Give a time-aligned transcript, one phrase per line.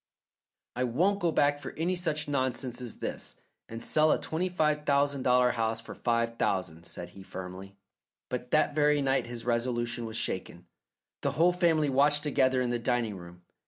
[0.75, 3.35] "I won't go back for any such nonsense as this,
[3.69, 7.75] and sell a twenty five thousand dollar house for five thousand," said he firmly.
[8.27, 10.65] But that very night his resolution was shaken.
[11.21, 13.43] The whole family watched together in the dining room.